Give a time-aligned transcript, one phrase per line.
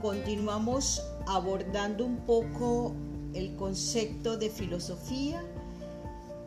[0.00, 2.94] continuamos abordando un poco
[3.34, 5.42] el concepto de filosofía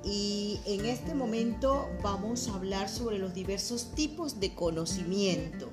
[0.04, 5.70] y en este momento vamos a hablar sobre los diversos tipos de conocimiento.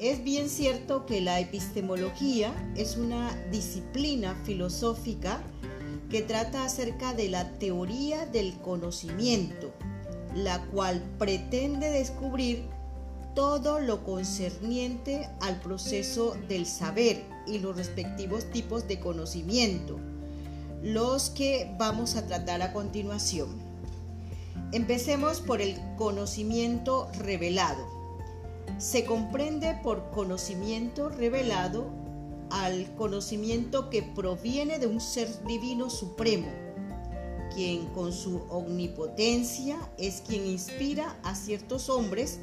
[0.00, 5.40] Es bien cierto que la epistemología es una disciplina filosófica
[6.10, 9.70] que trata acerca de la teoría del conocimiento,
[10.34, 12.64] la cual pretende descubrir
[13.34, 19.98] todo lo concerniente al proceso del saber y los respectivos tipos de conocimiento,
[20.82, 23.48] los que vamos a tratar a continuación.
[24.72, 27.86] Empecemos por el conocimiento revelado.
[28.78, 31.86] Se comprende por conocimiento revelado
[32.50, 36.48] al conocimiento que proviene de un ser divino supremo,
[37.54, 42.40] quien con su omnipotencia es quien inspira a ciertos hombres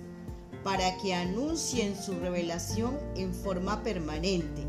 [0.64, 4.64] para que anuncien su revelación en forma permanente.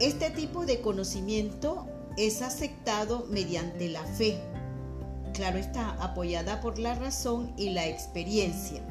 [0.00, 4.38] Este tipo de conocimiento es aceptado mediante la fe.
[5.32, 8.82] Claro está, apoyada por la razón y la experiencia.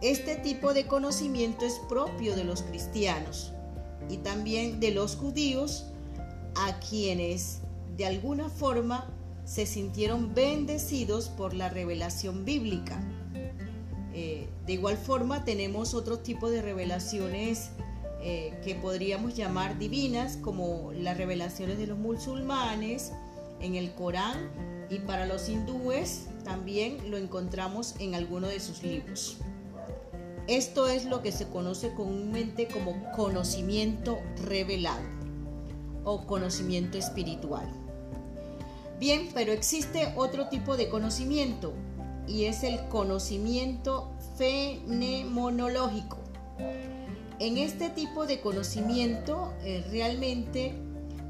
[0.00, 3.52] Este tipo de conocimiento es propio de los cristianos
[4.08, 5.86] y también de los judíos
[6.56, 7.60] a quienes
[7.96, 9.08] de alguna forma
[9.44, 13.00] se sintieron bendecidos por la revelación bíblica
[14.14, 17.70] eh, de igual forma tenemos otro tipo de revelaciones
[18.22, 23.12] eh, que podríamos llamar divinas, como las revelaciones de los musulmanes
[23.60, 24.50] en el Corán
[24.90, 29.38] y para los hindúes también lo encontramos en alguno de sus libros.
[30.48, 35.02] Esto es lo que se conoce comúnmente como conocimiento revelado
[36.04, 37.66] o conocimiento espiritual.
[38.98, 41.72] Bien, pero existe otro tipo de conocimiento,
[42.26, 46.18] y es el conocimiento fenomenológico.
[47.38, 50.74] En este tipo de conocimiento eh, realmente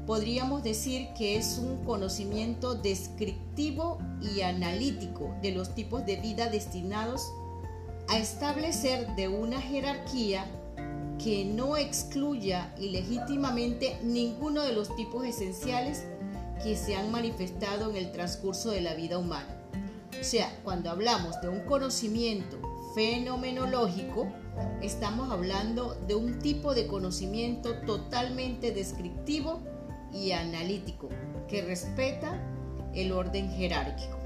[0.05, 7.31] podríamos decir que es un conocimiento descriptivo y analítico de los tipos de vida destinados
[8.09, 10.45] a establecer de una jerarquía
[11.23, 16.03] que no excluya ilegítimamente ninguno de los tipos esenciales
[16.61, 19.62] que se han manifestado en el transcurso de la vida humana.
[20.19, 22.57] O sea, cuando hablamos de un conocimiento
[22.95, 24.31] fenomenológico,
[24.81, 29.61] estamos hablando de un tipo de conocimiento totalmente descriptivo
[30.13, 31.09] y analítico
[31.47, 32.39] que respeta
[32.93, 34.17] el orden jerárquico.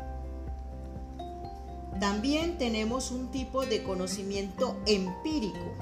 [1.99, 5.73] También tenemos un tipo de conocimiento empírico.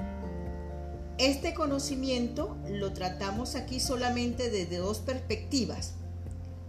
[1.17, 5.95] Este conocimiento lo tratamos aquí solamente desde dos perspectivas,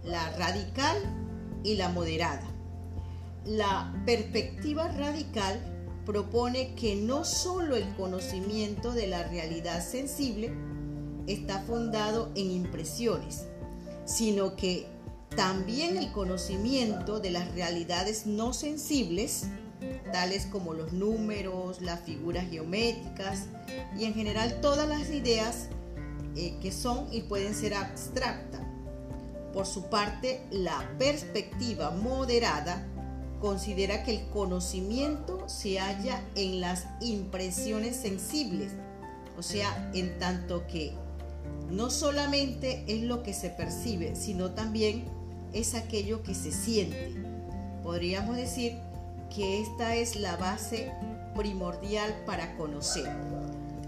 [0.03, 0.97] la radical
[1.63, 2.56] y la moderada.
[3.47, 5.57] La perspectiva radical
[6.05, 10.51] propone que no solo el conocimiento de la realidad sensible
[11.27, 13.45] está fundado en impresiones,
[14.03, 14.87] sino que
[15.37, 19.45] también el conocimiento de las realidades no sensibles,
[20.11, 23.45] tales como los números, las figuras geométricas
[23.97, 25.69] y en general todas las ideas
[26.35, 28.61] eh, que son y pueden ser abstractas.
[29.53, 32.85] Por su parte, la perspectiva moderada
[33.39, 38.71] considera que el conocimiento se halla en las impresiones sensibles,
[39.37, 40.93] o sea, en tanto que
[41.69, 45.05] no solamente es lo que se percibe, sino también
[45.53, 47.15] es aquello que se siente.
[47.83, 48.77] Podríamos decir
[49.33, 50.91] que esta es la base
[51.35, 53.07] primordial para conocer.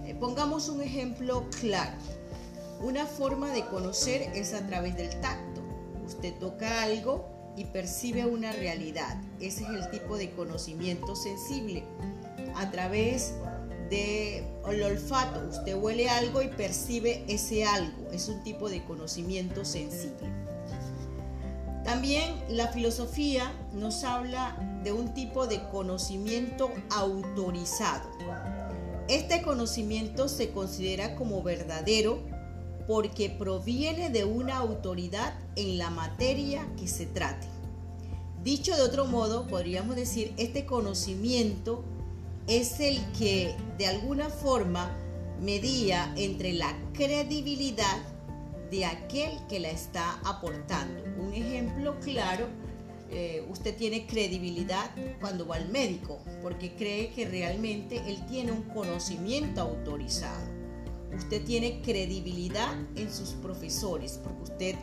[0.05, 1.97] Eh, pongamos un ejemplo claro.
[2.81, 5.61] Una forma de conocer es a través del tacto.
[6.05, 9.21] Usted toca algo y percibe una realidad.
[9.41, 11.83] Ese es el tipo de conocimiento sensible.
[12.55, 13.33] A través
[13.89, 18.09] del olfato, usted huele algo y percibe ese algo.
[18.13, 20.29] Es un tipo de conocimiento sensible.
[21.83, 24.55] También la filosofía nos habla
[24.85, 28.09] de un tipo de conocimiento autorizado.
[29.09, 32.23] Este conocimiento se considera como verdadero
[32.89, 37.45] porque proviene de una autoridad en la materia que se trate.
[38.43, 41.83] Dicho de otro modo, podríamos decir, este conocimiento
[42.47, 44.97] es el que de alguna forma
[45.39, 47.99] medía entre la credibilidad
[48.71, 51.03] de aquel que la está aportando.
[51.21, 52.47] Un ejemplo claro,
[53.11, 54.89] eh, usted tiene credibilidad
[55.21, 60.58] cuando va al médico, porque cree que realmente él tiene un conocimiento autorizado
[61.15, 64.75] usted tiene credibilidad en sus profesores, porque usted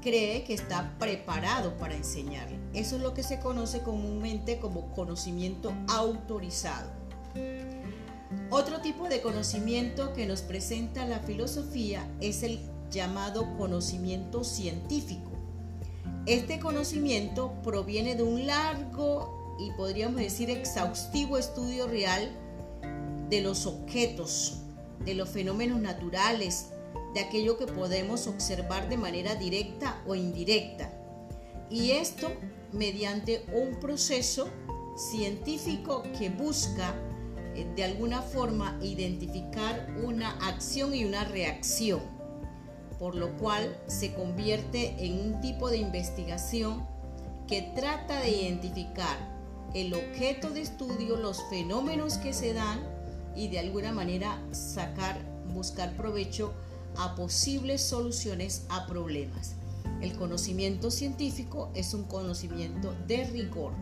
[0.00, 2.48] cree que está preparado para enseñar.
[2.74, 6.90] Eso es lo que se conoce comúnmente como conocimiento autorizado.
[8.50, 12.60] Otro tipo de conocimiento que nos presenta la filosofía es el
[12.90, 15.30] llamado conocimiento científico.
[16.26, 22.30] Este conocimiento proviene de un largo y podríamos decir exhaustivo estudio real
[23.28, 24.61] de los objetos,
[25.04, 26.70] de los fenómenos naturales,
[27.14, 30.92] de aquello que podemos observar de manera directa o indirecta.
[31.70, 32.28] Y esto
[32.72, 34.48] mediante un proceso
[34.96, 36.94] científico que busca
[37.54, 42.22] eh, de alguna forma identificar una acción y una reacción
[43.02, 46.86] por lo cual se convierte en un tipo de investigación
[47.48, 49.18] que trata de identificar
[49.74, 52.78] el objeto de estudio, los fenómenos que se dan
[53.36, 55.20] y de alguna manera sacar,
[55.52, 56.52] buscar provecho
[56.96, 59.54] a posibles soluciones a problemas.
[60.00, 63.72] El conocimiento científico es un conocimiento de rigor,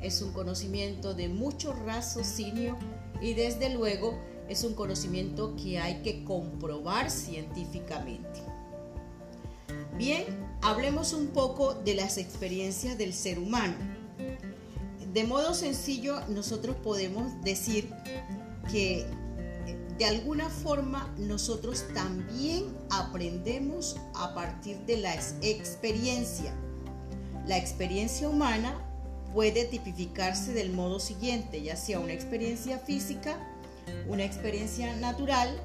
[0.00, 2.76] es un conocimiento de mucho raciocinio
[3.20, 4.18] y desde luego
[4.48, 8.40] es un conocimiento que hay que comprobar científicamente.
[9.96, 10.24] Bien,
[10.62, 13.74] hablemos un poco de las experiencias del ser humano.
[15.12, 17.90] De modo sencillo, nosotros podemos decir
[18.70, 19.06] que
[19.98, 26.54] de alguna forma nosotros también aprendemos a partir de la experiencia.
[27.46, 28.74] La experiencia humana
[29.34, 33.36] puede tipificarse del modo siguiente, ya sea una experiencia física,
[34.08, 35.60] una experiencia natural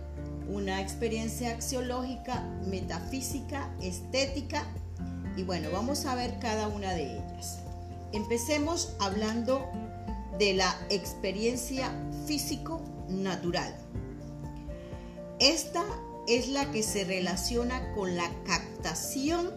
[0.48, 4.64] una experiencia axiológica, metafísica, estética
[5.36, 7.60] y bueno, vamos a ver cada una de ellas.
[8.12, 9.68] Empecemos hablando
[10.38, 11.92] de la experiencia
[13.08, 13.76] físico-natural.
[15.40, 15.84] Esta
[16.28, 19.52] es la que se relaciona con la captación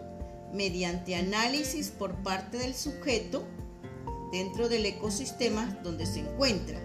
[0.53, 3.43] mediante análisis por parte del sujeto
[4.31, 6.81] dentro del ecosistema donde se encuentra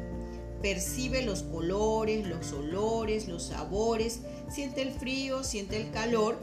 [0.63, 6.39] percibe los colores, los olores, los sabores, siente el frío, siente el calor,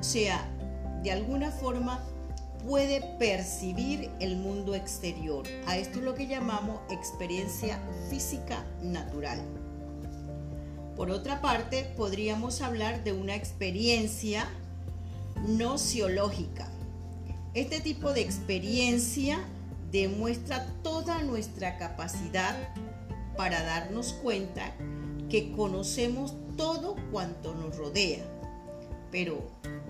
[0.00, 0.50] o sea,
[1.02, 2.02] de alguna forma
[2.66, 5.46] puede percibir el mundo exterior.
[5.66, 9.40] A esto es lo que llamamos experiencia física natural.
[10.96, 14.48] Por otra parte, podríamos hablar de una experiencia
[15.46, 16.68] nociológica.
[17.54, 19.40] Este tipo de experiencia
[19.90, 22.54] demuestra toda nuestra capacidad
[23.36, 24.74] para darnos cuenta
[25.30, 28.24] que conocemos todo cuanto nos rodea,
[29.10, 29.40] pero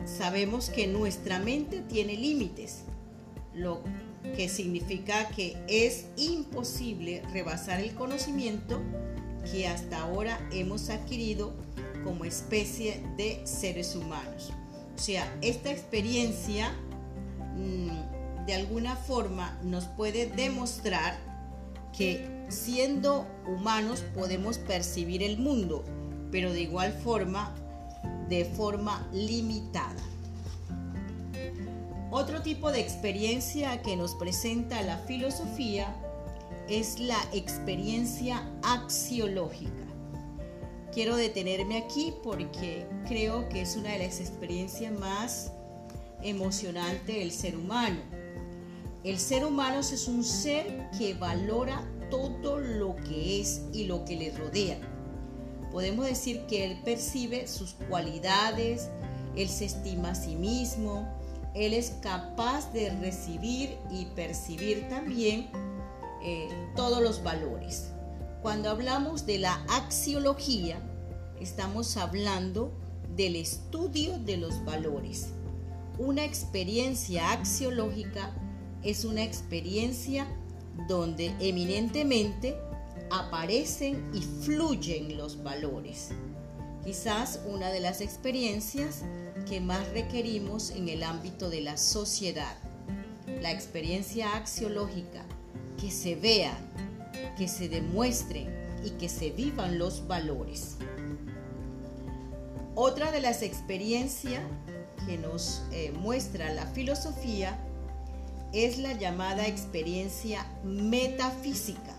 [0.04, 2.84] sabemos que nuestra mente tiene límites,
[3.54, 3.82] lo
[4.36, 8.80] que significa que es imposible rebasar el conocimiento
[9.50, 11.52] que hasta ahora hemos adquirido
[12.04, 14.52] como especie de seres humanos.
[14.94, 16.72] O sea, esta experiencia
[17.56, 21.18] mm, de alguna forma nos puede demostrar
[21.96, 25.84] que siendo humanos podemos percibir el mundo,
[26.30, 27.54] pero de igual forma,
[28.30, 30.02] de forma limitada.
[32.12, 35.94] Otro tipo de experiencia que nos presenta la filosofía
[36.68, 39.84] es la experiencia axiológica.
[40.92, 45.52] Quiero detenerme aquí porque creo que es una de las experiencias más
[46.22, 48.00] emocionantes del ser humano.
[49.02, 54.16] El ser humano es un ser que valora todo lo que es y lo que
[54.16, 54.78] le rodea.
[55.72, 58.88] Podemos decir que él percibe sus cualidades,
[59.36, 61.08] él se estima a sí mismo,
[61.54, 65.48] él es capaz de recibir y percibir también
[66.22, 67.90] eh, todos los valores.
[68.42, 70.80] Cuando hablamos de la axiología,
[71.40, 72.72] estamos hablando
[73.16, 75.28] del estudio de los valores.
[75.98, 78.34] Una experiencia axiológica
[78.82, 80.26] es una experiencia
[80.88, 82.56] donde eminentemente
[83.10, 86.10] aparecen y fluyen los valores.
[86.84, 89.02] Quizás una de las experiencias
[89.48, 92.56] que más requerimos en el ámbito de la sociedad.
[93.40, 95.24] La experiencia axiológica,
[95.78, 96.56] que se vean,
[97.36, 98.48] que se demuestren
[98.84, 100.76] y que se vivan los valores.
[102.74, 104.42] Otra de las experiencias
[105.06, 107.58] que nos eh, muestra la filosofía
[108.52, 111.94] es la llamada experiencia metafísica.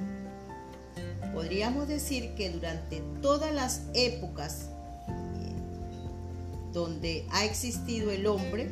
[1.42, 4.68] Podríamos decir que durante todas las épocas
[5.08, 8.70] eh, donde ha existido el hombre,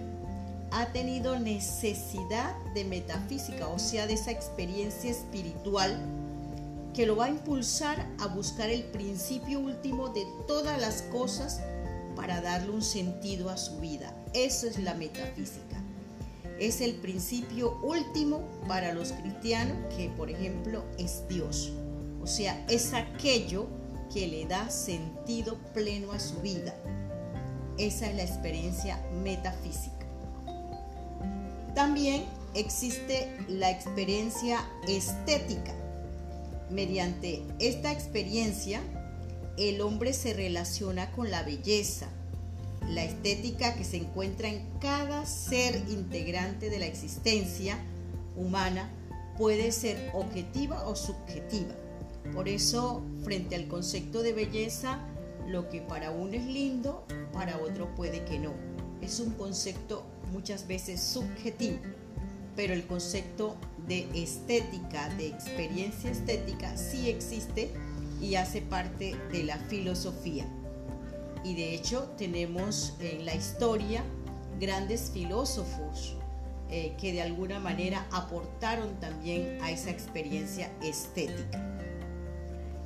[0.70, 5.98] ha tenido necesidad de metafísica, o sea, de esa experiencia espiritual
[6.94, 11.62] que lo va a impulsar a buscar el principio último de todas las cosas
[12.16, 14.16] para darle un sentido a su vida.
[14.36, 15.70] Eso es la metafísica
[16.60, 21.72] es el principio último para los cristianos que, por ejemplo, es Dios.
[22.30, 23.66] Sea, es aquello
[24.14, 26.76] que le da sentido pleno a su vida.
[27.80, 30.06] Esa es la experiencia metafísica.
[31.74, 35.74] También existe la experiencia estética.
[36.70, 38.80] Mediante esta experiencia,
[39.58, 42.10] el hombre se relaciona con la belleza,
[42.90, 47.80] la estética que se encuentra en cada ser integrante de la existencia
[48.36, 48.88] humana
[49.36, 51.74] puede ser objetiva o subjetiva.
[52.34, 55.00] Por eso, frente al concepto de belleza,
[55.48, 58.54] lo que para uno es lindo, para otro puede que no.
[59.02, 61.80] Es un concepto muchas veces subjetivo,
[62.56, 63.56] pero el concepto
[63.88, 67.72] de estética, de experiencia estética, sí existe
[68.22, 70.46] y hace parte de la filosofía.
[71.44, 74.04] Y de hecho tenemos en la historia
[74.60, 76.16] grandes filósofos
[76.70, 81.69] eh, que de alguna manera aportaron también a esa experiencia estética.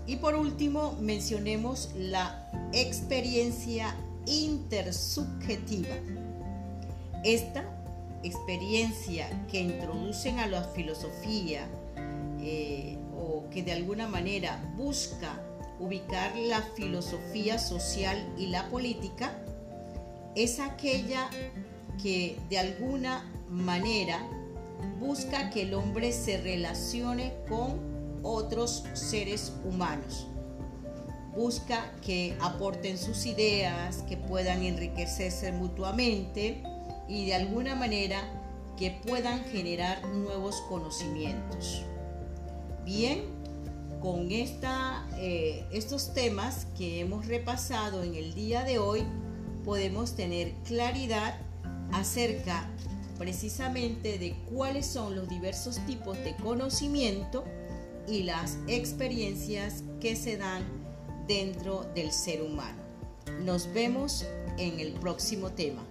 [0.06, 3.96] Y por último, mencionemos la experiencia
[4.26, 5.96] intersubjetiva.
[7.24, 7.64] Esta
[8.24, 11.68] experiencia que introducen a la filosofía
[12.42, 15.42] eh, o que de alguna manera busca
[15.80, 19.38] ubicar la filosofía social y la política,
[20.36, 21.30] es aquella
[22.02, 24.20] que de alguna manera
[25.00, 27.94] busca que el hombre se relacione con
[28.24, 30.28] otros seres humanos.
[31.36, 36.64] Busca que aporten sus ideas, que puedan enriquecerse mutuamente
[37.08, 38.22] y de alguna manera
[38.78, 41.84] que puedan generar nuevos conocimientos.
[42.86, 43.26] Bien,
[44.02, 49.04] con esta, eh, estos temas que hemos repasado en el día de hoy,
[49.64, 51.40] podemos tener claridad
[51.94, 52.70] acerca
[53.18, 57.46] precisamente de cuáles son los diversos tipos de conocimiento
[58.08, 60.64] y las experiencias que se dan
[61.28, 62.82] dentro del ser humano.
[63.44, 64.26] Nos vemos
[64.58, 65.84] en el próximo tema.